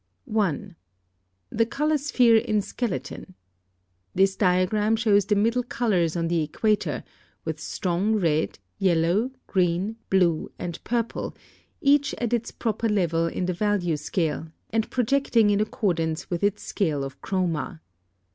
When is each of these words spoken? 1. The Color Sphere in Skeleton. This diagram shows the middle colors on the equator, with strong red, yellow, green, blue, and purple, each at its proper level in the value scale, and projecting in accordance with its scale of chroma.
1. 0.25 0.75
The 1.51 1.65
Color 1.67 1.97
Sphere 1.99 2.37
in 2.37 2.63
Skeleton. 2.63 3.35
This 4.15 4.35
diagram 4.35 4.95
shows 4.95 5.25
the 5.25 5.35
middle 5.35 5.61
colors 5.61 6.15
on 6.15 6.27
the 6.27 6.41
equator, 6.41 7.03
with 7.45 7.59
strong 7.59 8.15
red, 8.15 8.57
yellow, 8.79 9.29
green, 9.45 9.97
blue, 10.09 10.49
and 10.57 10.83
purple, 10.83 11.35
each 11.81 12.15
at 12.15 12.33
its 12.33 12.49
proper 12.49 12.89
level 12.89 13.27
in 13.27 13.45
the 13.45 13.53
value 13.53 13.95
scale, 13.95 14.47
and 14.71 14.89
projecting 14.89 15.51
in 15.51 15.61
accordance 15.61 16.31
with 16.31 16.43
its 16.43 16.63
scale 16.63 17.03
of 17.03 17.21
chroma. 17.21 17.79